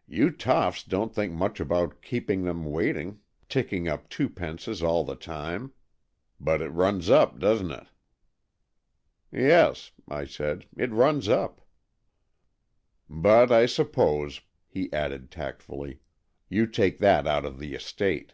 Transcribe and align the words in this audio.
"You 0.18 0.30
toffs 0.30 0.84
don't 0.84 1.14
think 1.14 1.34
much 1.34 1.60
about 1.60 2.00
keeping 2.00 2.44
them 2.44 2.64
waiting, 2.64 3.20
ticking 3.50 3.88
up 3.88 4.08
twopences 4.08 4.82
all 4.82 5.04
the 5.04 5.14
time. 5.16 5.74
But 6.40 6.62
it 6.62 6.70
runs 6.70 7.10
up, 7.10 7.38
doesn't 7.38 7.70
it?" 7.70 7.88
"Yes," 9.30 9.90
I 10.08 10.24
said, 10.24 10.64
"it 10.78 10.90
runs 10.92 11.28
up." 11.28 11.60
AN 13.10 13.18
EXCHANGE 13.18 13.20
OF 13.20 13.20
SOULS 13.20 13.24
103" 13.36 13.56
But 13.58 13.60
I 13.60 13.66
suppose/" 13.66 14.40
he 14.66 14.92
added 14.94 15.30
tactfully,'' 15.30 16.00
you 16.48 16.66
take 16.66 16.96
that 16.96 17.26
out 17.26 17.44
of 17.44 17.58
the 17.58 17.74
estate. 17.74 18.32